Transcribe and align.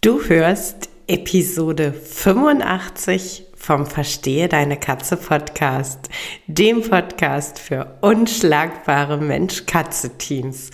Du 0.00 0.22
hörst 0.22 0.88
Episode 1.08 1.92
85 1.92 3.46
vom 3.56 3.84
Verstehe 3.84 4.46
deine 4.46 4.76
Katze 4.76 5.16
Podcast, 5.16 6.08
dem 6.46 6.88
Podcast 6.88 7.58
für 7.58 7.98
unschlagbare 8.00 9.18
Mensch-Katze-Teams. 9.18 10.70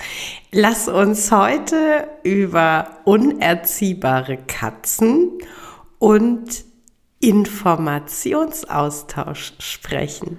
Lass 0.53 0.89
uns 0.89 1.33
heute 1.33 2.07
über 2.23 2.99
unerziehbare 3.07 4.37
Katzen 4.37 5.39
und 5.99 6.67
Informationsaustausch 7.21 9.55
sprechen. 9.59 10.39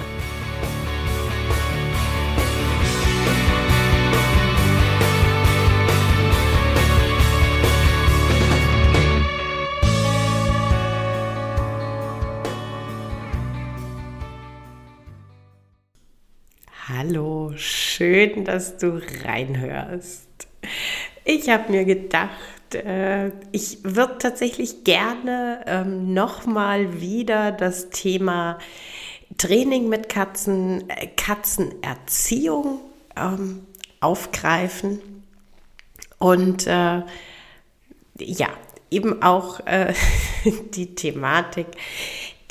Schön, 18.01 18.45
dass 18.45 18.77
du 18.77 18.99
reinhörst. 19.23 20.47
Ich 21.23 21.49
habe 21.49 21.71
mir 21.71 21.85
gedacht, 21.85 22.73
äh, 22.73 23.27
ich 23.51 23.77
würde 23.83 24.17
tatsächlich 24.17 24.83
gerne 24.83 25.63
ähm, 25.67 26.11
nochmal 26.11 26.99
wieder 26.99 27.51
das 27.51 27.91
Thema 27.91 28.57
Training 29.37 29.87
mit 29.87 30.09
Katzen, 30.09 30.89
äh, 30.89 31.09
Katzenerziehung 31.15 32.79
ähm, 33.15 33.67
aufgreifen 33.99 34.99
und 36.17 36.65
äh, 36.65 37.03
ja, 38.17 38.47
eben 38.89 39.21
auch 39.21 39.59
äh, 39.67 39.93
die 40.73 40.95
Thematik, 40.95 41.67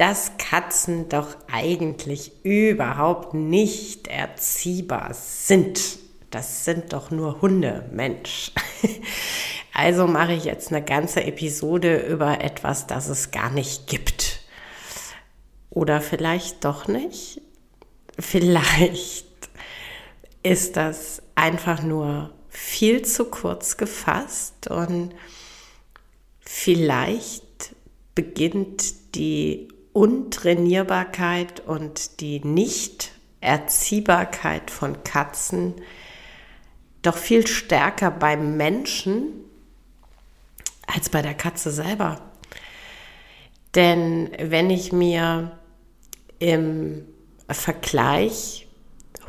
dass 0.00 0.38
Katzen 0.38 1.10
doch 1.10 1.36
eigentlich 1.52 2.32
überhaupt 2.42 3.34
nicht 3.34 4.08
erziehbar 4.08 5.12
sind. 5.12 5.78
Das 6.30 6.64
sind 6.64 6.94
doch 6.94 7.10
nur 7.10 7.42
Hunde, 7.42 7.88
Mensch. 7.92 8.52
Also 9.72 10.08
mache 10.08 10.32
ich 10.32 10.44
jetzt 10.44 10.72
eine 10.72 10.84
ganze 10.84 11.22
Episode 11.22 11.98
über 11.98 12.42
etwas, 12.42 12.88
das 12.88 13.08
es 13.08 13.30
gar 13.30 13.50
nicht 13.50 13.86
gibt. 13.86 14.40
Oder 15.70 16.00
vielleicht 16.00 16.64
doch 16.64 16.88
nicht. 16.88 17.40
Vielleicht 18.18 19.26
ist 20.42 20.76
das 20.76 21.22
einfach 21.36 21.82
nur 21.82 22.32
viel 22.48 23.02
zu 23.02 23.26
kurz 23.26 23.76
gefasst 23.76 24.66
und 24.68 25.14
vielleicht 26.40 27.76
beginnt 28.14 29.14
die 29.14 29.68
Untrainierbarkeit 29.92 31.60
und 31.60 32.20
die 32.20 32.44
Nicht-Erziehbarkeit 32.44 34.70
von 34.70 35.04
Katzen 35.04 35.74
doch 37.02 37.16
viel 37.16 37.46
stärker 37.46 38.10
beim 38.10 38.56
Menschen 38.56 39.28
als 40.86 41.08
bei 41.08 41.22
der 41.22 41.34
Katze 41.34 41.70
selber. 41.70 42.20
Denn 43.74 44.30
wenn 44.38 44.70
ich 44.70 44.92
mir 44.92 45.58
im 46.38 47.06
Vergleich 47.48 48.68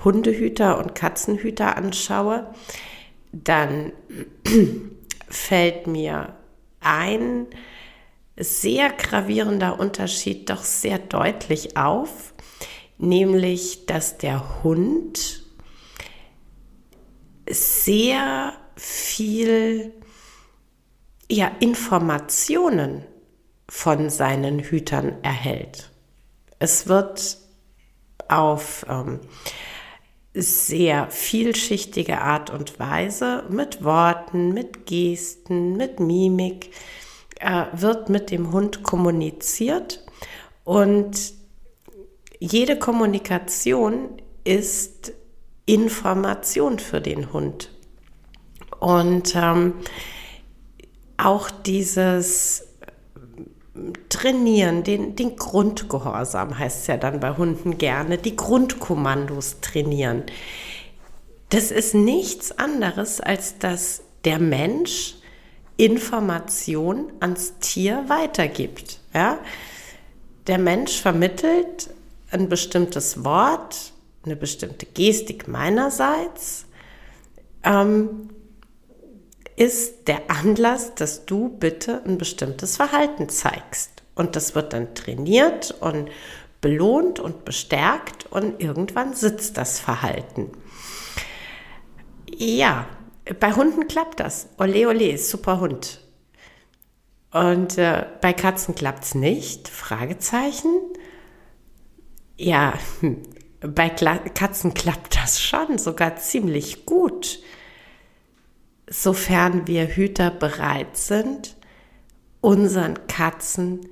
Hundehüter 0.04 0.80
und 0.80 0.96
Katzenhüter 0.96 1.78
anschaue, 1.78 2.54
dann 3.32 3.94
fällt 5.30 5.88
mir 5.88 6.36
ein, 6.80 7.48
sehr 8.44 8.90
gravierender 8.92 9.80
Unterschied 9.80 10.50
doch 10.50 10.64
sehr 10.64 11.00
deutlich 11.00 11.78
auf, 11.78 12.34
nämlich 12.98 13.86
dass 13.86 14.18
der 14.18 14.64
Hund 14.64 15.44
sehr 17.50 18.54
viel 18.76 19.94
ja, 21.30 21.52
Informationen 21.60 23.06
von 23.70 24.10
seinen 24.10 24.60
Hütern 24.60 25.16
erhält. 25.24 25.92
Es 26.60 26.88
wird 26.88 27.38
auf 28.28 28.86
ähm, 28.90 29.20
sehr 30.34 31.10
vielschichtige 31.10 32.22
Art 32.22 32.50
und 32.50 32.80
Weise 32.80 33.46
mit 33.50 33.84
Worten, 33.84 34.54
mit 34.54 34.86
Gesten, 34.86 35.76
mit 35.76 36.00
Mimik 36.00 36.72
äh, 37.42 37.66
wird 37.74 38.10
mit 38.10 38.32
dem 38.32 38.52
Hund 38.52 38.84
kommuniziert 38.84 40.04
und 40.64 41.34
jede 42.40 42.78
Kommunikation 42.80 44.22
ist 44.44 45.14
Information 45.66 46.80
für 46.80 47.02
den 47.02 47.32
Hund. 47.34 47.70
Und 48.80 49.36
ähm, 49.36 49.76
auch 51.18 51.52
dieses 51.52 52.68
Trainieren, 54.10 54.84
den, 54.84 55.16
den 55.16 55.36
Grundgehorsam 55.36 56.58
heißt 56.58 56.82
es 56.82 56.88
ja 56.88 56.98
dann 56.98 57.20
bei 57.20 57.38
Hunden 57.38 57.78
gerne, 57.78 58.18
die 58.18 58.36
Grundkommandos 58.36 59.62
trainieren. 59.62 60.24
Das 61.50 61.72
ist 61.72 61.94
nichts 61.96 62.58
anderes, 62.58 63.22
als 63.22 63.60
dass 63.60 64.02
der 64.26 64.40
Mensch 64.40 65.16
Information 65.82 67.12
ans 67.22 67.58
Tier 67.60 68.04
weitergibt. 68.08 69.00
Ja? 69.16 69.40
Der 70.46 70.60
Mensch 70.60 71.02
vermittelt 71.02 71.90
ein 72.30 72.50
bestimmtes 72.50 73.26
Wort, 73.26 73.92
eine 74.24 74.36
bestimmte 74.36 74.86
Gestik 74.86 75.48
meinerseits, 75.48 76.68
ähm, 77.64 78.30
ist 79.56 80.08
der 80.08 80.30
Anlass, 80.30 80.94
dass 80.94 81.26
du 81.26 81.50
bitte 81.50 82.04
ein 82.06 82.20
bestimmtes 82.20 82.76
Verhalten 82.76 83.28
zeigst. 83.28 84.04
Und 84.14 84.36
das 84.36 84.54
wird 84.54 84.74
dann 84.74 84.94
trainiert 84.94 85.76
und 85.80 86.10
belohnt 86.62 87.20
und 87.20 87.44
bestärkt 87.44 88.32
und 88.32 88.62
irgendwann 88.62 89.16
sitzt 89.16 89.58
das 89.58 89.80
Verhalten. 89.80 90.52
Ja, 92.28 92.86
bei 93.40 93.54
Hunden 93.54 93.88
klappt 93.88 94.20
das. 94.20 94.48
Ole, 94.58 94.88
ole, 94.88 95.18
super 95.18 95.60
Hund. 95.60 96.02
Und 97.32 97.78
äh, 97.78 98.06
bei 98.22 98.34
Katzen 98.34 98.76
klappt 98.76 99.06
es 99.06 99.16
nicht? 99.16 99.70
Fragezeichen. 99.70 100.74
Ja, 102.38 102.74
bei 103.62 103.90
Kla 103.90 104.18
Katzen 104.18 104.74
klappt 104.74 105.16
das 105.16 105.42
schon, 105.42 105.78
sogar 105.78 106.18
ziemlich 106.18 106.86
gut. 106.86 107.40
Sofern 108.90 109.68
wir 109.68 109.88
Hüter 109.88 110.32
bereit 110.32 110.98
sind, 110.98 111.56
unseren 112.42 113.08
Katzen 113.08 113.88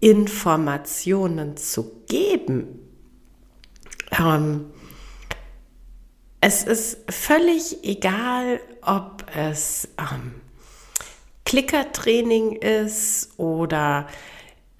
Informationen 0.00 1.56
zu 1.56 2.02
geben. 2.06 2.80
Ähm, 4.18 4.72
es 6.40 6.64
ist 6.64 6.98
völlig 7.12 7.84
egal, 7.84 8.60
ob 8.82 9.24
es 9.34 9.88
ähm, 9.98 10.40
Klickertraining 11.44 12.52
ist 12.56 13.30
oder 13.38 14.06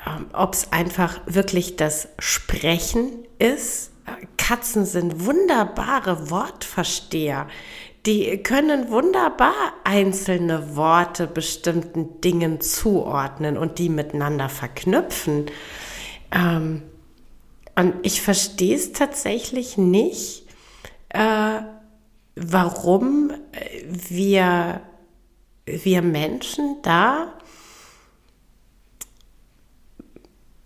ähm, 0.06 0.26
ob 0.32 0.54
es 0.54 0.72
einfach 0.72 1.20
wirklich 1.26 1.76
das 1.76 2.08
Sprechen 2.18 3.26
ist. 3.38 3.90
Katzen 4.36 4.84
sind 4.84 5.24
wunderbare 5.26 6.30
Wortversteher. 6.30 7.46
Die 8.06 8.42
können 8.42 8.90
wunderbar 8.90 9.54
einzelne 9.84 10.74
Worte 10.74 11.26
bestimmten 11.26 12.20
Dingen 12.20 12.60
zuordnen 12.60 13.58
und 13.58 13.78
die 13.78 13.90
miteinander 13.90 14.48
verknüpfen. 14.48 15.46
Ähm, 16.32 16.82
und 17.76 17.94
ich 18.02 18.22
verstehe 18.22 18.74
es 18.74 18.92
tatsächlich 18.92 19.76
nicht, 19.76 20.46
äh, 21.10 21.60
warum 22.36 23.32
wir, 24.08 24.80
wir 25.66 26.02
Menschen 26.02 26.76
da 26.82 27.34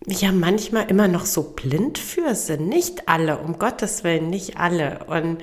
ja 0.06 0.32
manchmal 0.32 0.90
immer 0.90 1.08
noch 1.08 1.24
so 1.24 1.54
blind 1.54 1.98
für 1.98 2.34
sind. 2.34 2.68
Nicht 2.68 3.08
alle, 3.08 3.38
um 3.38 3.58
Gottes 3.58 4.04
Willen, 4.04 4.28
nicht 4.28 4.58
alle. 4.58 5.04
Und 5.06 5.38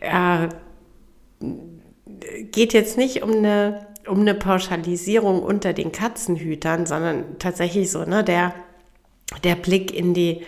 äh, 0.00 0.48
geht 2.50 2.72
jetzt 2.72 2.98
nicht 2.98 3.22
um 3.22 3.30
eine, 3.30 3.86
um 4.06 4.20
eine 4.20 4.34
Pauschalisierung 4.34 5.42
unter 5.42 5.72
den 5.72 5.92
Katzenhütern, 5.92 6.86
sondern 6.86 7.38
tatsächlich 7.38 7.90
so, 7.90 8.04
ne, 8.04 8.24
der, 8.24 8.54
der 9.44 9.54
Blick 9.54 9.94
in 9.94 10.14
die, 10.14 10.42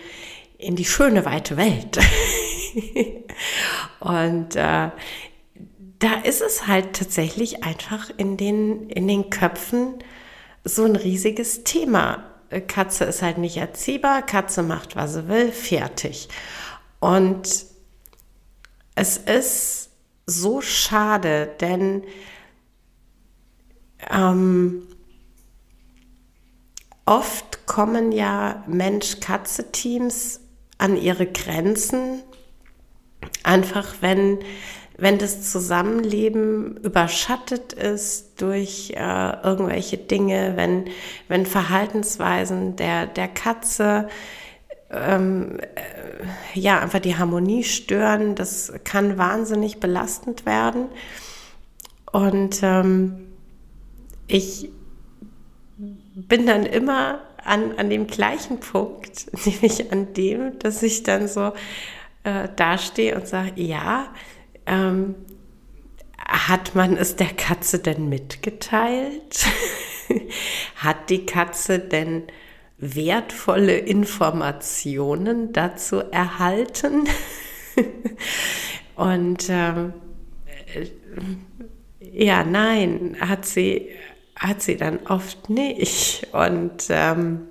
in 0.57 0.75
die 0.75 0.85
schöne 0.85 1.25
weite 1.25 1.57
Welt. 1.57 1.97
Und 3.99 4.55
äh, 4.55 4.89
da 5.99 6.13
ist 6.23 6.41
es 6.41 6.67
halt 6.67 6.93
tatsächlich 6.93 7.63
einfach 7.63 8.09
in 8.17 8.37
den, 8.37 8.89
in 8.89 9.07
den 9.07 9.29
Köpfen 9.29 9.95
so 10.63 10.83
ein 10.83 10.95
riesiges 10.95 11.63
Thema. 11.63 12.23
Katze 12.67 13.05
ist 13.05 13.21
halt 13.21 13.37
nicht 13.37 13.57
erziehbar, 13.57 14.21
Katze 14.21 14.63
macht, 14.63 14.95
was 14.95 15.13
sie 15.13 15.27
will, 15.27 15.51
fertig. 15.51 16.29
Und 16.99 17.65
es 18.95 19.17
ist 19.17 19.89
so 20.25 20.61
schade, 20.61 21.51
denn 21.59 22.03
ähm, 24.09 24.83
oft 27.05 27.65
kommen 27.65 28.11
ja 28.11 28.63
Mensch-Katze-Teams 28.67 30.41
an 30.77 30.97
ihre 30.97 31.27
Grenzen, 31.27 32.23
einfach 33.43 33.95
wenn 34.01 34.39
wenn 34.97 35.17
das 35.17 35.51
Zusammenleben 35.51 36.77
überschattet 36.77 37.73
ist 37.73 38.41
durch 38.41 38.93
äh, 38.95 39.33
irgendwelche 39.43 39.97
Dinge, 39.97 40.53
wenn, 40.55 40.85
wenn 41.27 41.45
Verhaltensweisen 41.45 42.75
der, 42.75 43.05
der 43.07 43.27
Katze 43.27 44.07
ähm, 44.89 45.59
äh, 45.59 46.59
ja 46.59 46.79
einfach 46.79 46.99
die 46.99 47.17
Harmonie 47.17 47.63
stören, 47.63 48.35
das 48.35 48.73
kann 48.83 49.17
wahnsinnig 49.17 49.79
belastend 49.79 50.45
werden. 50.45 50.87
Und 52.11 52.61
ähm, 52.63 53.27
ich 54.27 54.69
bin 55.77 56.47
dann 56.47 56.65
immer 56.65 57.19
an, 57.43 57.77
an 57.77 57.89
dem 57.89 58.07
gleichen 58.07 58.59
Punkt, 58.59 59.27
nämlich 59.45 59.91
an 59.91 60.13
dem, 60.13 60.57
dass 60.59 60.81
ich 60.83 61.03
dann 61.03 61.27
so 61.27 61.51
äh, 62.23 62.47
dastehe 62.55 63.15
und 63.15 63.27
sage, 63.27 63.61
ja, 63.61 64.07
ähm, 64.65 65.15
hat 66.17 66.75
man 66.75 66.97
es 66.97 67.15
der 67.15 67.33
Katze 67.33 67.79
denn 67.79 68.09
mitgeteilt? 68.09 69.45
hat 70.75 71.09
die 71.09 71.25
Katze 71.25 71.79
denn 71.79 72.23
wertvolle 72.77 73.77
Informationen 73.77 75.53
dazu 75.53 75.99
erhalten? 75.99 77.07
Und 78.95 79.47
ähm, 79.49 79.93
äh, 80.73 80.87
ja, 81.99 82.43
nein, 82.43 83.17
hat 83.19 83.45
sie, 83.45 83.89
hat 84.35 84.61
sie 84.61 84.77
dann 84.77 85.05
oft 85.07 85.49
nicht. 85.49 86.27
Und 86.31 86.85
ähm, 86.89 87.47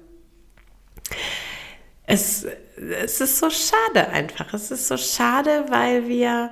es, 2.06 2.46
es 2.76 3.20
ist 3.20 3.38
so 3.38 3.50
schade 3.50 4.08
einfach. 4.08 4.52
Es 4.54 4.70
ist 4.70 4.88
so 4.88 4.96
schade, 4.96 5.66
weil 5.68 6.08
wir 6.08 6.50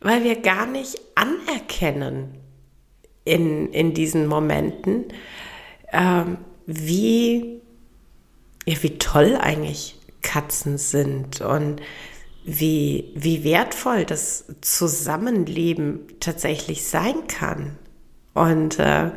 weil 0.00 0.24
wir 0.24 0.40
gar 0.40 0.66
nicht 0.66 1.00
anerkennen 1.14 2.36
in, 3.24 3.72
in 3.72 3.94
diesen 3.94 4.26
Momenten, 4.26 5.06
ähm, 5.92 6.38
wie, 6.66 7.60
ja, 8.66 8.82
wie 8.82 8.98
toll 8.98 9.36
eigentlich 9.40 9.96
Katzen 10.22 10.78
sind 10.78 11.40
und 11.40 11.80
wie, 12.44 13.12
wie 13.14 13.44
wertvoll 13.44 14.04
das 14.04 14.46
Zusammenleben 14.60 16.06
tatsächlich 16.20 16.84
sein 16.84 17.26
kann. 17.28 17.78
Und 18.32 18.78
äh, 18.78 19.10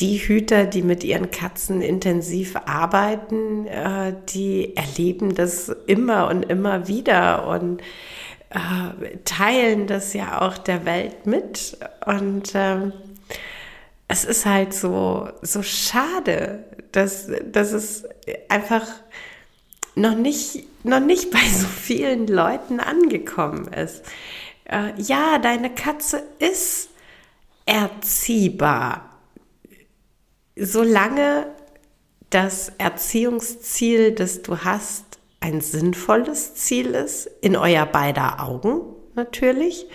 die 0.00 0.18
Hüter, 0.18 0.66
die 0.66 0.82
mit 0.82 1.04
ihren 1.04 1.30
Katzen 1.30 1.80
intensiv 1.80 2.56
arbeiten, 2.66 3.66
äh, 3.66 4.14
die 4.28 4.76
erleben 4.76 5.34
das 5.34 5.74
immer 5.86 6.28
und 6.28 6.42
immer 6.42 6.88
wieder 6.88 7.46
und 7.48 7.80
äh, 8.50 9.16
teilen 9.24 9.86
das 9.86 10.12
ja 10.12 10.40
auch 10.40 10.58
der 10.58 10.84
Welt 10.84 11.26
mit. 11.26 11.78
Und 12.04 12.52
ähm, 12.54 12.92
es 14.08 14.24
ist 14.24 14.46
halt 14.46 14.72
so, 14.72 15.28
so 15.42 15.62
schade, 15.62 16.64
dass, 16.92 17.28
dass 17.44 17.72
es 17.72 18.04
einfach 18.48 18.86
noch 19.94 20.14
nicht, 20.14 20.66
noch 20.84 21.00
nicht 21.00 21.30
bei 21.30 21.40
so 21.48 21.66
vielen 21.66 22.26
Leuten 22.26 22.80
angekommen 22.80 23.68
ist. 23.72 24.02
Äh, 24.64 24.92
ja, 25.00 25.38
deine 25.38 25.74
Katze 25.74 26.22
ist 26.38 26.90
erziehbar, 27.64 29.18
solange 30.54 31.48
das 32.30 32.72
Erziehungsziel, 32.78 34.12
das 34.12 34.42
du 34.42 34.58
hast, 34.58 35.05
ein 35.46 35.60
sinnvolles 35.60 36.56
Ziel 36.56 36.86
ist, 36.88 37.26
in 37.40 37.54
euer 37.54 37.86
beider 37.86 38.42
Augen 38.42 38.80
natürlich, 39.14 39.86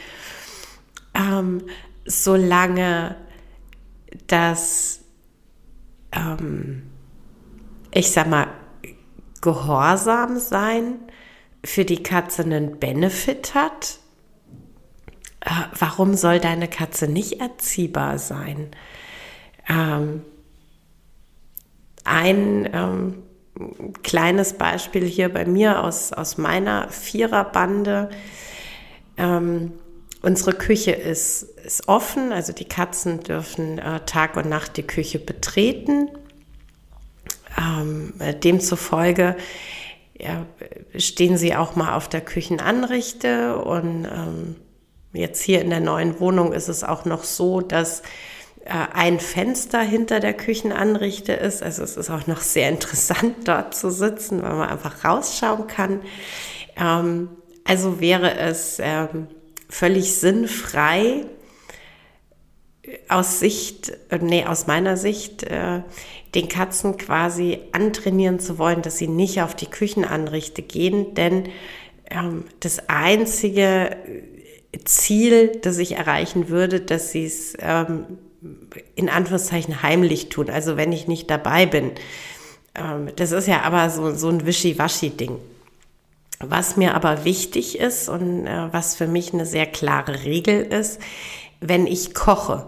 ähm, 1.14 1.64
solange 2.06 3.18
das, 4.28 5.02
ähm, 6.14 6.84
ich 7.94 8.12
sag 8.12 8.28
mal, 8.28 8.48
Gehorsam 9.42 10.38
sein 10.38 11.00
für 11.66 11.84
die 11.84 12.04
Katze 12.04 12.44
einen 12.44 12.80
Benefit 12.80 13.54
hat, 13.54 13.98
äh, 15.42 15.50
warum 15.78 16.14
soll 16.14 16.40
deine 16.40 16.68
Katze 16.70 17.08
nicht 17.08 17.42
erziehbar 17.42 18.20
sein? 18.20 18.70
Ähm, 19.68 20.22
ein 22.04 22.70
ähm, 22.72 23.24
kleines 24.04 24.54
Beispiel 24.54 25.06
hier 25.06 25.30
bei 25.30 25.46
mir 25.46 25.84
aus, 25.84 26.14
aus 26.14 26.38
meiner 26.38 26.90
Viererbande. 26.90 28.10
Ähm, 29.18 29.74
unsere 30.22 30.54
Küche 30.54 30.92
ist, 30.92 31.44
ist 31.44 31.88
offen, 31.88 32.32
also 32.32 32.54
die 32.54 32.66
Katzen 32.66 33.22
dürfen 33.22 33.78
äh, 33.78 34.02
Tag 34.06 34.38
und 34.38 34.50
Nacht 34.50 34.78
die 34.78 34.84
Küche 34.84 35.20
betreten. 35.20 36.10
Ähm, 37.58 38.14
demzufolge 38.44 39.36
ja, 40.22 40.46
stehen 40.96 41.38
sie 41.38 41.56
auch 41.56 41.76
mal 41.76 41.96
auf 41.96 42.08
der 42.08 42.22
Küchenanrichte 42.22 43.58
und 43.58 44.06
ähm, 44.06 44.56
jetzt 45.14 45.42
hier 45.42 45.62
in 45.62 45.72
der 45.72 45.80
neuen 45.80 46.20
Wohnung 46.20 46.54
ist 46.54 46.68
es 46.68 46.84
auch 46.84 47.06
noch 47.06 47.24
so, 47.24 47.60
dass 47.60 48.04
ein 48.66 49.20
Fenster 49.20 49.82
hinter 49.82 50.20
der 50.20 50.34
Küchenanrichte 50.34 51.34
ist. 51.34 51.64
Also 51.64 51.84
es 51.84 51.98
ist 51.98 52.10
auch 52.10 52.28
noch 52.28 52.42
sehr 52.42 52.70
interessant, 52.70 53.36
dort 53.48 53.76
zu 53.76 53.90
sitzen, 53.92 54.42
weil 54.44 54.54
man 54.54 54.70
einfach 54.70 55.04
rausschauen 55.04 55.68
kann. 55.68 56.02
Ähm, 56.78 57.30
also 57.64 58.00
wäre 58.00 58.36
es 58.38 58.78
ähm, 58.80 59.28
völlig 59.70 60.16
sinnfrei, 60.16 61.26
aus 63.08 63.40
Sicht, 63.40 63.94
äh, 64.10 64.20
nee, 64.22 64.46
aus 64.46 64.68
meiner 64.68 64.98
Sicht, 64.98 65.44
äh, 65.44 65.82
den 66.36 66.48
Katzen 66.48 66.98
quasi 66.98 67.60
antrainieren 67.72 68.40
zu 68.40 68.58
wollen, 68.58 68.82
dass 68.82 68.98
sie 68.98 69.08
nicht 69.08 69.42
auf 69.42 69.56
die 69.56 69.68
Küchenanrichte 69.68 70.62
gehen, 70.62 71.14
denn 71.14 71.50
ähm, 72.10 72.46
das 72.60 72.90
einzige 72.90 73.98
Ziel, 74.86 75.60
das 75.62 75.78
ich 75.78 75.94
erreichen 75.94 76.50
würde, 76.50 76.80
dass 76.80 77.12
sie 77.12 77.26
es 77.26 77.56
ähm, 77.60 78.18
in 78.96 79.10
Anführungszeichen 79.10 79.84
heimlich 79.84 80.30
tun, 80.30 80.50
also 80.50 80.78
wenn 80.78 80.92
ich 80.92 81.08
nicht 81.08 81.30
dabei 81.30 81.66
bin. 81.66 81.92
Ähm, 82.76 83.10
das 83.16 83.32
ist 83.32 83.48
ja 83.48 83.62
aber 83.62 83.90
so, 83.90 84.14
so 84.16 84.30
ein 84.30 84.46
Wischiwaschi-Ding. 84.46 85.38
Was 86.40 86.76
mir 86.76 86.96
aber 86.96 87.24
wichtig 87.24 87.78
ist 87.80 88.10
und 88.10 88.48
äh, 88.48 88.74
was 88.74 88.96
für 88.96 89.08
mich 89.08 89.34
eine 89.34 89.46
sehr 89.46 89.68
klare 89.68 90.24
Regel 90.24 90.62
ist, 90.64 91.00
wenn 91.60 91.86
ich 91.86 92.16
koche, 92.16 92.68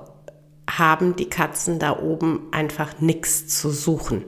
haben 0.70 1.15
die 1.15 1.30
Katzen 1.30 1.80
da 1.80 2.00
oben 2.00 2.48
einfach 2.51 3.00
nichts 3.01 3.48
zu 3.48 3.72
suchen. 3.72 4.24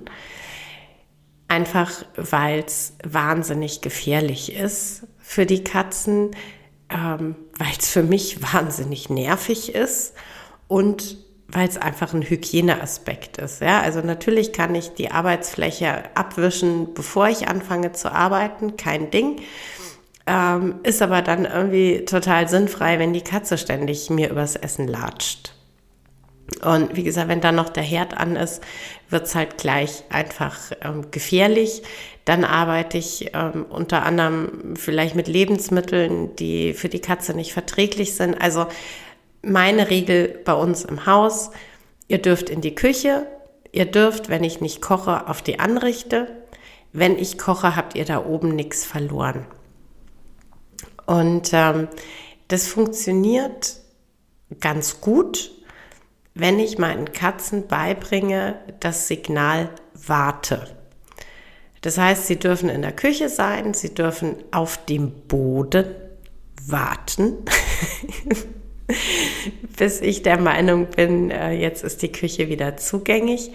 Einfach 1.47 1.91
weil 2.15 2.63
es 2.65 2.93
wahnsinnig 3.03 3.81
gefährlich 3.81 4.53
ist 4.53 5.03
für 5.19 5.45
die 5.45 5.63
Katzen, 5.63 6.31
ähm, 6.89 7.35
weil 7.57 7.71
es 7.77 7.89
für 7.89 8.03
mich 8.03 8.41
wahnsinnig 8.53 9.09
nervig 9.09 9.75
ist 9.75 10.13
und 10.67 11.24
weil 11.47 11.67
es 11.67 11.77
einfach 11.77 12.13
ein 12.13 12.23
Hygieneaspekt 12.23 13.37
ist. 13.37 13.61
Ja? 13.61 13.81
Also 13.81 14.01
natürlich 14.01 14.51
kann 14.51 14.73
ich 14.75 14.93
die 14.93 15.11
Arbeitsfläche 15.11 16.03
abwischen, 16.15 16.93
bevor 16.93 17.27
ich 17.27 17.47
anfange 17.47 17.91
zu 17.91 18.11
arbeiten, 18.11 18.77
kein 18.77 19.11
Ding. 19.11 19.41
Ähm, 20.27 20.79
ist 20.81 21.03
aber 21.03 21.21
dann 21.21 21.45
irgendwie 21.45 22.03
total 22.05 22.49
sinnfrei, 22.49 22.97
wenn 22.97 23.13
die 23.13 23.21
Katze 23.21 23.59
ständig 23.59 24.09
mir 24.09 24.31
übers 24.31 24.55
Essen 24.55 24.87
latscht. 24.87 25.53
Und 26.63 26.95
wie 26.95 27.03
gesagt, 27.03 27.27
wenn 27.27 27.41
dann 27.41 27.55
noch 27.55 27.69
der 27.69 27.83
Herd 27.83 28.17
an 28.17 28.35
ist, 28.35 28.61
wird 29.09 29.25
es 29.25 29.35
halt 29.35 29.57
gleich 29.57 30.03
einfach 30.09 30.71
ähm, 30.81 31.09
gefährlich. 31.11 31.83
Dann 32.23 32.43
arbeite 32.43 32.97
ich 32.97 33.31
ähm, 33.33 33.65
unter 33.69 34.03
anderem 34.03 34.75
vielleicht 34.75 35.15
mit 35.15 35.27
Lebensmitteln, 35.27 36.35
die 36.35 36.73
für 36.73 36.89
die 36.89 37.01
Katze 37.01 37.33
nicht 37.33 37.53
verträglich 37.53 38.15
sind. 38.15 38.39
Also 38.39 38.67
meine 39.45 39.89
Regel 39.89 40.39
bei 40.43 40.53
uns 40.53 40.83
im 40.83 41.05
Haus, 41.05 41.51
ihr 42.07 42.19
dürft 42.19 42.49
in 42.49 42.61
die 42.61 42.75
Küche, 42.75 43.27
ihr 43.71 43.85
dürft, 43.85 44.29
wenn 44.29 44.43
ich 44.43 44.61
nicht 44.61 44.81
koche, 44.81 45.27
auf 45.27 45.41
die 45.41 45.59
Anrichte. 45.59 46.27
Wenn 46.93 47.17
ich 47.17 47.37
koche, 47.37 47.75
habt 47.75 47.95
ihr 47.95 48.05
da 48.05 48.25
oben 48.25 48.55
nichts 48.55 48.85
verloren. 48.85 49.45
Und 51.05 51.49
ähm, 51.53 51.87
das 52.47 52.67
funktioniert 52.67 53.77
ganz 54.59 55.01
gut 55.01 55.51
wenn 56.35 56.59
ich 56.59 56.77
meinen 56.77 57.13
Katzen 57.13 57.67
beibringe, 57.67 58.59
das 58.81 59.07
Signal 59.07 59.69
warte. 59.93 60.67
Das 61.81 61.97
heißt, 61.97 62.27
sie 62.27 62.37
dürfen 62.37 62.67
in 62.67 62.81
der 62.81 62.91
Küche 62.91 63.29
sein, 63.29 63.73
sie 63.73 63.93
dürfen 63.93 64.35
auf 64.51 64.85
dem 64.85 65.11
Boden 65.27 65.85
warten, 66.67 67.37
bis 69.77 70.01
ich 70.01 70.21
der 70.21 70.39
Meinung 70.39 70.87
bin, 70.87 71.31
äh, 71.31 71.51
jetzt 71.51 71.83
ist 71.83 72.01
die 72.01 72.11
Küche 72.11 72.49
wieder 72.49 72.77
zugänglich. 72.77 73.51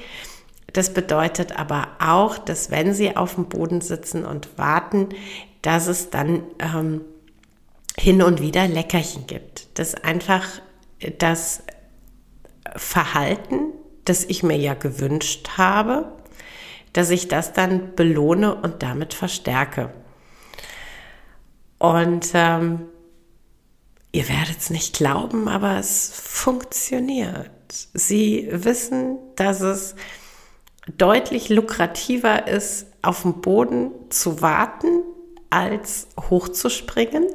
Das 0.73 0.93
bedeutet 0.95 1.59
aber 1.59 1.89
auch, 1.99 2.39
dass 2.39 2.71
wenn 2.71 2.95
sie 2.95 3.17
auf 3.17 3.35
dem 3.35 3.49
Boden 3.49 3.81
sitzen 3.81 4.25
und 4.25 4.57
warten, 4.57 5.09
dass 5.63 5.89
es 5.89 6.11
dann 6.11 6.43
ähm, 6.59 7.03
hin 7.99 8.23
und 8.23 8.41
wieder 8.41 8.67
Leckerchen 8.69 9.27
gibt. 9.27 9.79
Dass 9.79 9.95
einfach 9.95 10.47
das 11.19 11.63
Verhalten, 12.77 13.73
das 14.05 14.25
ich 14.25 14.43
mir 14.43 14.57
ja 14.57 14.75
gewünscht 14.75 15.51
habe, 15.57 16.13
dass 16.93 17.11
ich 17.11 17.29
das 17.29 17.53
dann 17.53 17.95
belohne 17.95 18.55
und 18.55 18.83
damit 18.83 19.15
verstärke. 19.15 19.93
Und 21.79 22.31
ähm, 22.35 22.83
ihr 24.13 24.29
werdet 24.29 24.59
es 24.59 24.71
nicht 24.71 24.97
glauben, 24.97 25.49
aber 25.49 25.79
es 25.79 26.11
funktioniert. 26.15 27.51
Sie 27.95 28.49
wissen, 28.51 29.19
dass 29.37 29.61
es 29.61 29.95
deutlich 30.97 31.49
lukrativer 31.49 32.49
ist, 32.49 32.87
auf 33.03 33.23
dem 33.23 33.41
Boden 33.41 33.93
zu 34.11 34.43
warten, 34.43 35.03
als 35.51 36.09
hochzuspringen. 36.29 37.27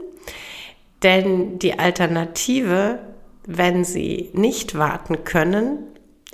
Denn 1.03 1.59
die 1.59 1.79
Alternative 1.79 2.99
wenn 3.47 3.83
sie 3.83 4.29
nicht 4.33 4.77
warten 4.77 5.23
können, 5.23 5.79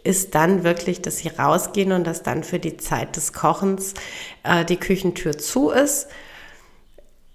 ist 0.04 0.34
dann 0.34 0.64
wirklich, 0.64 1.02
dass 1.02 1.18
sie 1.18 1.28
rausgehen 1.28 1.92
und 1.92 2.06
dass 2.06 2.24
dann 2.24 2.44
für 2.44 2.60
die 2.60 2.78
Zeit 2.78 3.16
des 3.16 3.34
Kochens 3.34 3.94
äh, 4.44 4.66
die 4.66 4.78
Küchentür 4.78 5.38
zu 5.38 5.70
ist. 5.70 6.08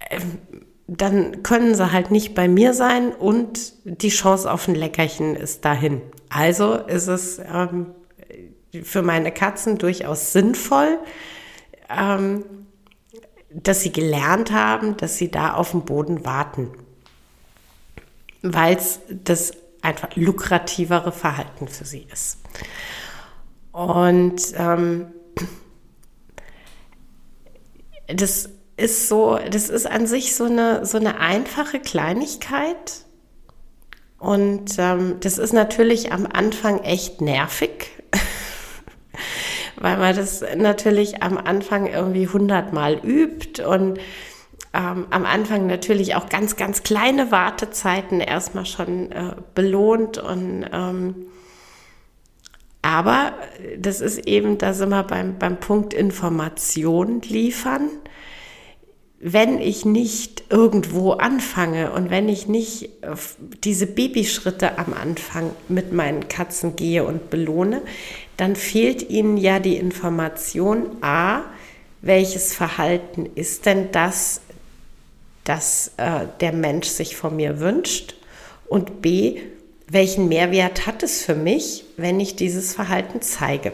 Ähm, 0.09 0.39
dann 0.87 1.43
können 1.43 1.75
sie 1.75 1.91
halt 1.91 2.11
nicht 2.11 2.33
bei 2.33 2.47
mir 2.47 2.73
sein 2.73 3.13
und 3.13 3.73
die 3.83 4.09
Chance 4.09 4.49
auf 4.49 4.67
ein 4.67 4.75
Leckerchen 4.75 5.35
ist 5.35 5.65
dahin. 5.65 6.01
Also 6.29 6.75
ist 6.75 7.07
es 7.07 7.39
ähm, 7.39 7.87
für 8.83 9.01
meine 9.01 9.33
Katzen 9.33 9.77
durchaus 9.77 10.31
sinnvoll, 10.31 10.97
ähm, 11.89 12.45
dass 13.49 13.81
sie 13.81 13.91
gelernt 13.91 14.51
haben, 14.51 14.95
dass 14.97 15.17
sie 15.17 15.29
da 15.29 15.53
auf 15.53 15.71
dem 15.71 15.83
Boden 15.83 16.25
warten, 16.25 16.71
weil 18.41 18.77
es 18.77 18.99
das 19.09 19.51
einfach 19.81 20.15
lukrativere 20.15 21.11
Verhalten 21.11 21.67
für 21.67 21.85
sie 21.85 22.07
ist. 22.11 22.39
Und 23.73 24.41
ähm, 24.57 25.07
das 28.07 28.49
ist 28.77 29.09
so, 29.09 29.39
das 29.49 29.69
ist 29.69 29.87
an 29.87 30.07
sich 30.07 30.35
so 30.35 30.45
eine, 30.45 30.85
so 30.85 30.97
eine 30.97 31.19
einfache 31.19 31.79
Kleinigkeit. 31.79 33.05
Und 34.19 34.75
ähm, 34.77 35.17
das 35.19 35.37
ist 35.37 35.53
natürlich 35.53 36.11
am 36.11 36.27
Anfang 36.31 36.79
echt 36.83 37.21
nervig, 37.21 37.91
weil 39.75 39.97
man 39.97 40.15
das 40.15 40.43
natürlich 40.55 41.21
am 41.21 41.37
Anfang 41.37 41.87
irgendwie 41.87 42.27
hundertmal 42.27 42.99
übt 43.03 43.63
und 43.63 43.99
ähm, 44.73 45.07
am 45.09 45.25
Anfang 45.25 45.67
natürlich 45.67 46.15
auch 46.15 46.29
ganz, 46.29 46.55
ganz 46.55 46.83
kleine 46.83 47.31
Wartezeiten 47.31 48.21
erstmal 48.21 48.65
schon 48.65 49.11
äh, 49.11 49.35
belohnt 49.53 50.17
und 50.17 50.65
ähm, 50.71 51.27
aber 52.81 53.33
das 53.77 54.01
ist 54.01 54.27
eben, 54.27 54.57
da 54.57 54.73
sind 54.73 54.89
wir 54.89 55.03
beim, 55.03 55.37
beim 55.37 55.59
Punkt 55.59 55.93
Information 55.93 57.21
liefern. 57.21 57.89
Wenn 59.19 59.59
ich 59.59 59.83
nicht 59.83 60.43
irgendwo 60.51 61.13
anfange 61.13 61.91
und 61.91 62.11
wenn 62.11 62.29
ich 62.29 62.47
nicht 62.47 62.89
diese 63.63 63.87
Babyschritte 63.87 64.77
am 64.77 64.93
Anfang 64.93 65.51
mit 65.69 65.91
meinen 65.91 66.27
Katzen 66.27 66.75
gehe 66.75 67.03
und 67.03 67.31
belohne, 67.31 67.81
dann 68.37 68.55
fehlt 68.55 69.09
ihnen 69.09 69.37
ja 69.37 69.59
die 69.59 69.77
Information, 69.77 70.97
a, 71.01 71.41
welches 72.01 72.53
Verhalten 72.53 73.27
ist 73.33 73.65
denn 73.65 73.91
das, 73.91 74.41
das 75.43 75.93
äh, 75.97 76.27
der 76.39 76.53
Mensch 76.53 76.87
sich 76.87 77.15
von 77.15 77.35
mir 77.35 77.59
wünscht? 77.59 78.15
Und 78.67 79.01
B, 79.01 79.41
welchen 79.89 80.27
Mehrwert 80.27 80.85
hat 80.85 81.01
es 81.01 81.23
für 81.23 81.35
mich, 81.35 81.85
wenn 81.97 82.19
ich 82.19 82.35
dieses 82.35 82.75
Verhalten 82.75 83.21
zeige? 83.21 83.71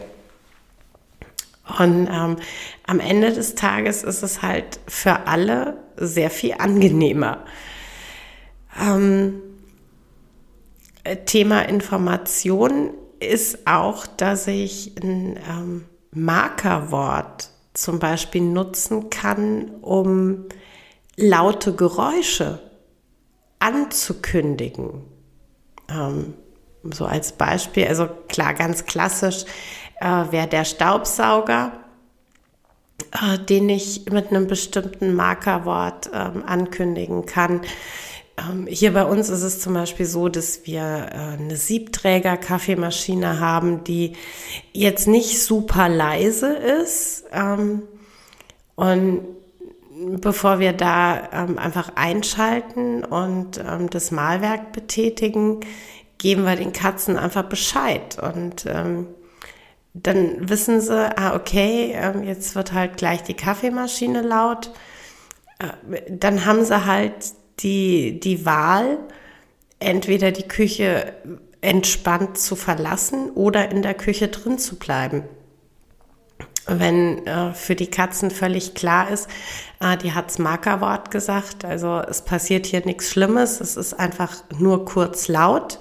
Und 1.78 2.08
ähm, 2.10 2.36
am 2.86 3.00
Ende 3.00 3.32
des 3.32 3.54
Tages 3.54 4.02
ist 4.02 4.22
es 4.22 4.42
halt 4.42 4.78
für 4.86 5.26
alle 5.26 5.78
sehr 5.96 6.30
viel 6.30 6.54
angenehmer. 6.58 7.44
Ähm, 8.80 9.40
Thema 11.26 11.62
Information 11.62 12.90
ist 13.20 13.66
auch, 13.66 14.06
dass 14.06 14.46
ich 14.46 14.94
ein 15.02 15.38
ähm, 15.48 15.84
Markerwort 16.12 17.50
zum 17.72 17.98
Beispiel 17.98 18.42
nutzen 18.42 19.10
kann, 19.10 19.70
um 19.80 20.46
laute 21.16 21.74
Geräusche 21.74 22.60
anzukündigen. 23.58 25.02
Ähm, 25.88 26.34
so 26.92 27.06
als 27.06 27.32
Beispiel, 27.32 27.86
also 27.86 28.08
klar, 28.28 28.54
ganz 28.54 28.84
klassisch 28.84 29.44
äh, 30.00 30.24
wäre 30.30 30.48
der 30.48 30.64
Staubsauger, 30.64 31.72
äh, 33.12 33.38
den 33.38 33.68
ich 33.68 34.06
mit 34.10 34.30
einem 34.30 34.46
bestimmten 34.46 35.14
Markerwort 35.14 36.10
ähm, 36.12 36.44
ankündigen 36.46 37.26
kann. 37.26 37.60
Ähm, 38.36 38.66
hier 38.68 38.92
bei 38.92 39.04
uns 39.04 39.28
ist 39.28 39.42
es 39.42 39.60
zum 39.60 39.74
Beispiel 39.74 40.06
so, 40.06 40.28
dass 40.28 40.66
wir 40.66 40.82
äh, 40.82 41.38
eine 41.38 41.56
Siebträger-Kaffeemaschine 41.56 43.38
haben, 43.38 43.84
die 43.84 44.14
jetzt 44.72 45.06
nicht 45.06 45.42
super 45.42 45.88
leise 45.88 46.52
ist. 46.52 47.24
Ähm, 47.32 47.82
und 48.74 49.20
bevor 50.20 50.58
wir 50.58 50.72
da 50.72 51.28
ähm, 51.32 51.58
einfach 51.58 51.92
einschalten 51.94 53.04
und 53.04 53.58
ähm, 53.58 53.88
das 53.90 54.10
Malwerk 54.10 54.72
betätigen, 54.72 55.60
geben 56.18 56.44
wir 56.44 56.56
den 56.56 56.72
Katzen 56.72 57.16
einfach 57.16 57.44
Bescheid. 57.44 58.18
Und 58.20 58.66
ähm, 58.66 59.06
dann 59.94 60.48
wissen 60.48 60.80
sie, 60.80 61.16
ah, 61.16 61.34
okay, 61.34 61.92
ähm, 61.94 62.24
jetzt 62.24 62.54
wird 62.54 62.72
halt 62.72 62.96
gleich 62.96 63.22
die 63.22 63.34
Kaffeemaschine 63.34 64.22
laut. 64.22 64.72
Äh, 65.58 66.02
dann 66.10 66.44
haben 66.44 66.64
sie 66.64 66.84
halt 66.84 67.14
die, 67.60 68.20
die 68.20 68.44
Wahl, 68.44 68.98
entweder 69.78 70.32
die 70.32 70.48
Küche 70.48 71.14
entspannt 71.60 72.36
zu 72.36 72.56
verlassen 72.56 73.30
oder 73.30 73.70
in 73.70 73.82
der 73.82 73.94
Küche 73.94 74.28
drin 74.28 74.58
zu 74.58 74.76
bleiben 74.78 75.24
wenn 76.66 77.26
äh, 77.26 77.52
für 77.52 77.74
die 77.74 77.88
Katzen 77.88 78.30
völlig 78.30 78.74
klar 78.74 79.10
ist, 79.10 79.28
äh, 79.80 79.96
die 79.96 80.12
hat's 80.12 80.38
Markerwort 80.38 81.10
gesagt, 81.10 81.64
also 81.64 82.00
es 82.00 82.22
passiert 82.22 82.66
hier 82.66 82.84
nichts 82.84 83.10
Schlimmes, 83.10 83.60
es 83.60 83.76
ist 83.76 83.94
einfach 83.94 84.44
nur 84.58 84.84
kurz 84.84 85.28
laut. 85.28 85.78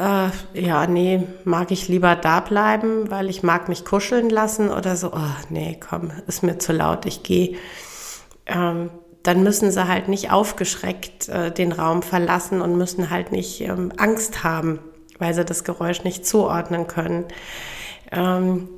Äh, 0.00 0.30
ja, 0.54 0.86
nee, 0.86 1.26
mag 1.44 1.70
ich 1.70 1.88
lieber 1.88 2.16
da 2.16 2.40
bleiben, 2.40 3.10
weil 3.10 3.28
ich 3.28 3.42
mag 3.42 3.68
mich 3.68 3.84
kuscheln 3.84 4.30
lassen 4.30 4.70
oder 4.70 4.96
so. 4.96 5.12
Oh, 5.12 5.36
nee, 5.50 5.78
komm, 5.78 6.10
ist 6.26 6.42
mir 6.42 6.58
zu 6.58 6.72
laut, 6.72 7.04
ich 7.04 7.22
gehe. 7.22 7.58
Ähm, 8.46 8.88
dann 9.22 9.42
müssen 9.42 9.70
sie 9.70 9.86
halt 9.86 10.08
nicht 10.08 10.32
aufgeschreckt 10.32 11.28
äh, 11.28 11.52
den 11.52 11.72
Raum 11.72 12.00
verlassen 12.00 12.62
und 12.62 12.78
müssen 12.78 13.10
halt 13.10 13.30
nicht 13.30 13.60
ähm, 13.60 13.92
Angst 13.98 14.42
haben, 14.42 14.78
weil 15.18 15.34
sie 15.34 15.44
das 15.44 15.64
Geräusch 15.64 16.02
nicht 16.02 16.26
zuordnen 16.26 16.86
können. 16.86 17.26
Ähm, 18.10 18.70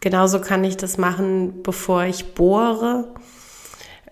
genauso 0.00 0.40
kann 0.40 0.62
ich 0.62 0.76
das 0.76 0.96
machen, 0.96 1.64
bevor 1.64 2.04
ich 2.04 2.34
bohre 2.34 3.08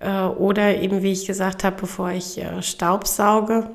äh, 0.01 0.25
oder 0.25 0.79
eben, 0.79 1.03
wie 1.05 1.13
ich 1.13 1.29
gesagt 1.29 1.63
habe, 1.63 1.77
bevor 1.81 2.11
ich 2.11 2.39
äh, 2.39 2.61
Staubsauge 2.61 3.71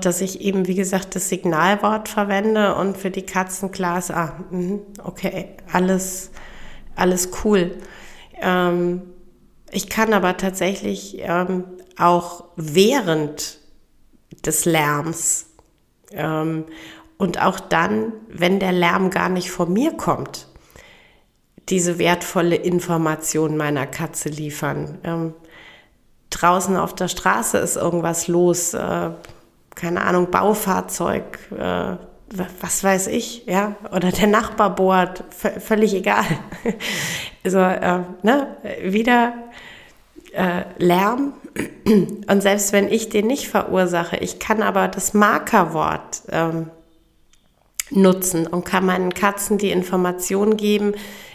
dass 0.00 0.20
ich 0.20 0.40
eben, 0.40 0.66
wie 0.66 0.74
gesagt, 0.74 1.14
das 1.14 1.28
Signalwort 1.28 2.08
verwende 2.08 2.74
und 2.74 2.96
für 2.96 3.10
die 3.10 3.26
Katzen 3.26 3.70
klar 3.70 3.98
ist, 3.98 4.10
ah, 4.10 4.34
mhm, 4.50 4.80
okay, 5.02 5.56
alles, 5.72 6.30
alles 6.96 7.30
cool. 7.44 7.78
Ähm, 8.40 9.02
ich 9.70 9.88
kann 9.88 10.12
aber 10.12 10.36
tatsächlich 10.36 11.18
ähm, 11.20 11.64
auch 11.98 12.44
während 12.56 13.58
des 14.44 14.64
Lärms 14.64 15.46
ähm, 16.12 16.64
und 17.18 17.42
auch 17.42 17.60
dann, 17.60 18.12
wenn 18.28 18.60
der 18.60 18.72
Lärm 18.72 19.10
gar 19.10 19.28
nicht 19.28 19.50
von 19.50 19.72
mir 19.72 19.96
kommt, 19.96 20.48
diese 21.68 21.98
wertvolle 21.98 22.56
Information 22.56 23.56
meiner 23.56 23.86
Katze 23.86 24.28
liefern. 24.28 24.98
Ähm, 25.04 25.34
draußen 26.30 26.76
auf 26.76 26.94
der 26.94 27.08
Straße 27.08 27.58
ist 27.58 27.76
irgendwas 27.76 28.28
los, 28.28 28.74
äh, 28.74 29.10
keine 29.80 30.02
Ahnung, 30.02 30.30
Baufahrzeug, 30.30 31.38
äh, 31.58 31.96
was 32.60 32.84
weiß 32.84 33.08
ich, 33.08 33.46
ja, 33.46 33.74
oder 33.90 34.12
der 34.12 34.28
Nachbar 34.28 34.74
bohrt, 34.74 35.24
völlig 35.30 35.94
egal. 35.94 36.24
also, 37.44 37.58
äh, 37.58 38.00
ne, 38.22 38.56
wieder 38.84 39.32
äh, 40.32 40.62
Lärm. 40.78 41.32
Und 42.28 42.40
selbst 42.42 42.72
wenn 42.72 42.88
ich 42.88 43.08
den 43.08 43.26
nicht 43.26 43.48
verursache, 43.48 44.16
ich 44.18 44.38
kann 44.38 44.62
aber 44.62 44.86
das 44.86 45.14
Markerwort 45.14 46.22
ähm, 46.30 46.70
nutzen 47.90 48.46
und 48.46 48.64
kann 48.64 48.86
meinen 48.86 49.12
Katzen 49.14 49.58
die 49.58 49.72
Information 49.72 50.56
geben, 50.56 50.92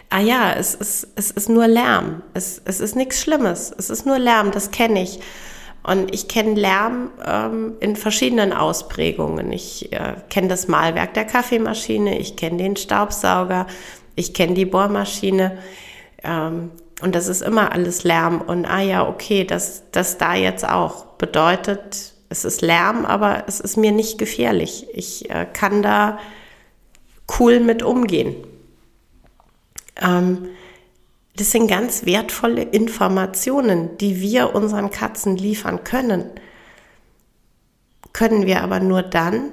ah 0.09 0.19
ja, 0.19 0.53
es 0.53 0.75
ist, 0.75 1.07
es 1.15 1.31
ist 1.31 1.49
nur 1.49 1.67
Lärm, 1.67 2.21
es, 2.33 2.61
es 2.63 2.79
ist 2.79 2.95
nichts 2.95 3.21
Schlimmes, 3.21 3.73
es 3.77 3.89
ist 3.89 4.05
nur 4.05 4.19
Lärm, 4.19 4.51
das 4.51 4.71
kenne 4.71 5.01
ich. 5.01 5.19
Und 5.86 6.15
ich 6.15 6.27
kenne 6.27 6.56
Lärm 6.56 7.12
ähm, 7.24 7.74
in 7.80 7.96
verschiedenen 7.96 8.54
Ausprägungen. 8.54 9.51
Ich 9.51 9.94
äh, 9.94 10.15
kenne 10.30 10.48
das 10.48 10.68
Mahlwerk 10.68 11.13
der 11.13 11.25
Kaffeemaschine, 11.25 12.18
ich 12.18 12.36
kenne 12.36 12.58
den 12.58 12.75
Staubsauger, 12.75 13.68
ich 14.15 14.34
kenne 14.34 14.56
die 14.56 14.65
Bohrmaschine. 14.65 15.60
Ähm, 16.24 16.72
und 17.01 17.13
das 17.13 17.27
ist 17.27 17.44
immer 17.44 17.72
alles 17.72 18.04
Lärm. 18.04 18.42
Und 18.42 18.65
ah 18.65 18.82
ja, 18.82 19.08
okay, 19.08 19.44
das, 19.44 19.84
das 19.92 20.18
da 20.18 20.34
jetzt 20.34 20.68
auch 20.68 21.06
bedeutet, 21.18 22.13
es 22.30 22.46
ist 22.46 22.63
Lärm, 22.63 23.06
aber 23.06 23.44
es 23.48 23.60
ist 23.60 23.77
mir 23.77 23.92
nicht 23.92 24.18
gefährlich. 24.18 24.88
Ich 24.92 25.30
äh, 25.30 25.46
kann 25.46 25.84
da 25.84 26.18
cool 27.39 27.60
mit 27.60 27.84
umgehen. 27.84 28.36
Ähm, 30.01 30.48
das 31.38 31.51
sind 31.51 31.68
ganz 31.68 32.06
wertvolle 32.06 32.63
Informationen, 32.63 33.98
die 33.98 34.22
wir 34.22 34.56
unseren 34.56 34.89
Katzen 34.89 35.36
liefern 35.36 35.84
können. 35.84 36.30
Können 38.13 38.46
wir 38.46 38.63
aber 38.63 38.80
nur 38.80 39.04
dann, 39.04 39.51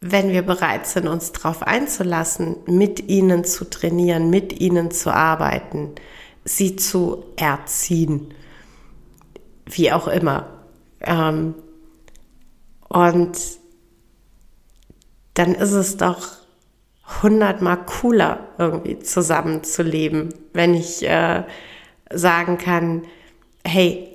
wenn 0.00 0.30
wir 0.30 0.42
bereit 0.42 0.86
sind, 0.86 1.08
uns 1.08 1.32
darauf 1.32 1.62
einzulassen, 1.62 2.56
mit 2.66 3.08
ihnen 3.08 3.44
zu 3.44 3.68
trainieren, 3.68 4.30
mit 4.30 4.60
ihnen 4.60 4.90
zu 4.92 5.12
arbeiten, 5.12 5.94
sie 6.44 6.76
zu 6.76 7.24
erziehen, 7.36 8.32
wie 9.66 9.92
auch 9.92 10.06
immer. 10.06 10.46
Ähm, 11.00 11.54
und 12.88 13.38
dann 15.34 15.54
ist 15.54 15.72
es 15.72 15.96
doch 15.96 16.28
hundertmal 17.22 17.84
cooler 17.86 18.48
irgendwie 18.58 18.98
zusammenzuleben, 19.00 20.34
wenn 20.52 20.74
ich 20.74 21.02
äh, 21.08 21.44
sagen 22.12 22.58
kann, 22.58 23.04
hey, 23.64 24.08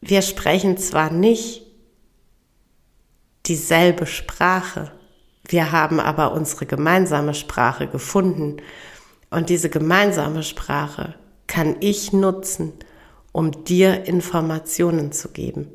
wir 0.00 0.22
sprechen 0.22 0.76
zwar 0.76 1.10
nicht 1.10 1.62
dieselbe 3.46 4.06
Sprache, 4.06 4.92
wir 5.46 5.72
haben 5.72 6.00
aber 6.00 6.32
unsere 6.32 6.66
gemeinsame 6.66 7.34
Sprache 7.34 7.86
gefunden 7.86 8.58
und 9.30 9.48
diese 9.48 9.70
gemeinsame 9.70 10.42
Sprache 10.42 11.14
kann 11.46 11.76
ich 11.80 12.12
nutzen, 12.12 12.72
um 13.32 13.64
dir 13.64 14.06
Informationen 14.06 15.12
zu 15.12 15.30
geben. 15.30 15.72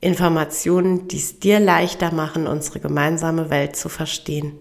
Informationen, 0.00 1.08
die 1.08 1.18
es 1.18 1.40
dir 1.40 1.60
leichter 1.60 2.12
machen, 2.12 2.46
unsere 2.46 2.80
gemeinsame 2.80 3.50
Welt 3.50 3.76
zu 3.76 3.88
verstehen. 3.88 4.58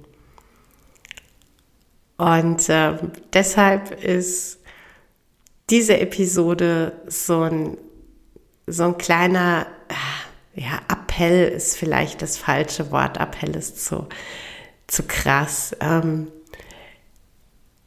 Und 2.17 2.67
äh, 2.67 2.97
deshalb 3.31 4.03
ist 4.03 4.58
diese 5.69 5.99
Episode 5.99 6.93
so 7.07 7.41
ein, 7.41 7.77
so 8.67 8.83
ein 8.83 8.97
kleiner, 8.97 9.67
äh, 9.87 10.61
ja, 10.61 10.79
Appell 10.87 11.49
ist 11.49 11.77
vielleicht 11.77 12.21
das 12.21 12.37
falsche 12.37 12.91
Wort. 12.91 13.17
Appell 13.17 13.55
ist 13.55 13.85
zu, 13.85 14.07
zu 14.87 15.03
krass. 15.03 15.75
Ähm, 15.79 16.27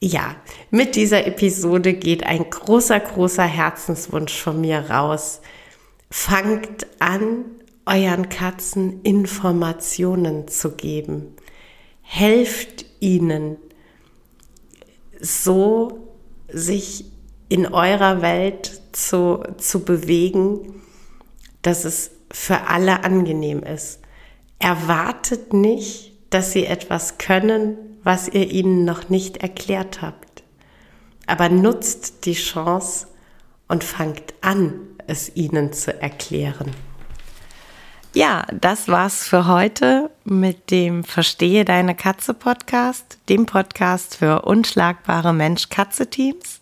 ja, 0.01 0.35
mit 0.71 0.97
dieser 0.97 1.27
Episode 1.27 1.95
geht 1.95 2.25
ein 2.25 2.49
großer, 2.49 2.99
großer 2.99 3.45
Herzenswunsch 3.45 4.37
von 4.41 4.61
mir 4.61 4.91
raus. 4.91 5.41
Fangt 6.11 6.87
an, 6.99 7.45
euren 7.87 8.29
Katzen 8.29 9.03
Informationen 9.03 10.49
zu 10.49 10.73
geben. 10.73 11.35
Helft 12.01 12.85
ihnen, 13.01 13.57
so 15.21 16.09
sich 16.49 17.12
in 17.53 17.67
eurer 17.67 18.23
Welt 18.23 18.81
zu, 18.93 19.43
zu 19.59 19.85
bewegen, 19.85 20.81
dass 21.61 21.85
es 21.85 22.13
für 22.31 22.63
alle 22.69 23.05
angenehm 23.05 23.63
ist. 23.63 24.01
Erwartet 24.59 25.53
nicht, 25.53 26.15
dass 26.31 26.53
sie 26.53 26.65
etwas 26.65 27.19
können, 27.19 27.77
was 28.03 28.29
ihr 28.29 28.51
ihnen 28.51 28.87
noch 28.87 29.11
nicht 29.11 29.37
erklärt 29.37 30.01
habt. 30.01 30.43
Aber 31.27 31.51
nutzt 31.51 32.25
die 32.25 32.33
Chance 32.33 33.09
und 33.69 33.85
fangt 33.85 34.33
an, 34.41 34.81
es 35.07 35.37
ihnen 35.37 35.75
zu 35.75 36.01
erklären. 36.01 36.71
Ja, 38.15 38.47
das 38.51 38.89
war's 38.89 39.29
für 39.29 39.47
heute 39.47 40.11
mit 40.25 40.71
dem 40.71 41.05
Verstehe 41.05 41.67
deine 41.67 41.95
Katze 41.95 42.33
Podcast, 42.33 43.19
dem 43.29 43.45
Podcast 43.45 44.17
für 44.17 44.41
unschlagbare 44.41 45.35
Mensch-Katze-Teams. 45.35 46.62